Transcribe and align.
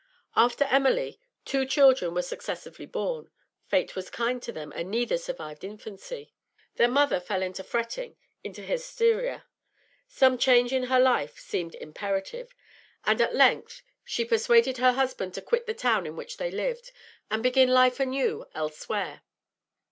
After 0.35 0.63
Emily, 0.65 1.19
two 1.45 1.63
children 1.63 2.15
were 2.15 2.23
successively 2.23 2.87
born; 2.87 3.29
fate 3.67 3.95
was 3.95 4.09
kind 4.09 4.41
to 4.41 4.51
them, 4.51 4.73
and 4.75 4.89
neither 4.89 5.15
survived 5.15 5.63
infancy. 5.63 6.33
Their 6.77 6.87
mother 6.87 7.19
fell 7.19 7.43
into 7.43 7.63
fretting, 7.63 8.17
into 8.43 8.63
hysteria; 8.63 9.45
some 10.07 10.39
change 10.39 10.73
in 10.73 10.85
her 10.85 10.99
life 10.99 11.37
seemed 11.37 11.75
imperative, 11.75 12.49
and 13.05 13.21
at 13.21 13.35
length 13.35 13.83
she 14.03 14.25
persuaded 14.25 14.77
her 14.79 14.93
husband 14.93 15.35
to 15.35 15.41
quit 15.43 15.67
the 15.67 15.75
town 15.75 16.07
in 16.07 16.15
which 16.15 16.37
they 16.37 16.49
lived, 16.49 16.91
and 17.29 17.43
begin 17.43 17.69
life 17.69 17.99
anew 17.99 18.47
elsewhere. 18.55 19.21